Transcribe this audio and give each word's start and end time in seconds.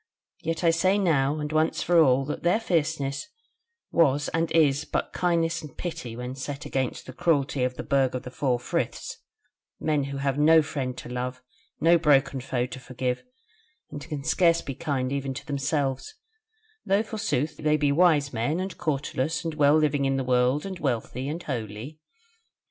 Yet 0.41 0.63
I 0.63 0.71
say 0.71 0.97
now 0.97 1.37
and 1.37 1.51
once 1.51 1.83
for 1.83 1.99
all 1.99 2.25
that 2.25 2.41
their 2.41 2.59
fierceness 2.59 3.27
was 3.91 4.29
and 4.29 4.51
is 4.51 4.83
but 4.83 5.13
kindness 5.13 5.61
and 5.61 5.77
pity 5.77 6.15
when 6.15 6.33
set 6.33 6.65
against 6.65 7.05
the 7.05 7.13
cruelty 7.13 7.63
of 7.63 7.75
the 7.75 7.83
Burg 7.83 8.15
of 8.15 8.23
the 8.23 8.31
Four 8.31 8.59
Friths; 8.59 9.19
men 9.79 10.05
who 10.05 10.17
have 10.17 10.39
no 10.39 10.63
friend 10.63 10.97
to 10.97 11.07
love, 11.09 11.43
no 11.79 11.99
broken 11.99 12.41
foe 12.41 12.65
to 12.65 12.79
forgive, 12.79 13.21
and 13.91 14.01
can 14.01 14.23
scarce 14.23 14.63
be 14.63 14.73
kind 14.73 15.11
even 15.13 15.35
to 15.35 15.45
themselves: 15.45 16.15
though 16.83 17.03
forsooth 17.03 17.57
they 17.57 17.77
be 17.77 17.91
wise 17.91 18.33
men 18.33 18.59
and 18.59 18.79
cautelous 18.79 19.45
and 19.45 19.53
well 19.53 19.77
living 19.77 20.01
before 20.01 20.17
the 20.17 20.23
world, 20.23 20.65
and 20.65 20.79
wealthy 20.79 21.29
and 21.29 21.43
holy." 21.43 21.99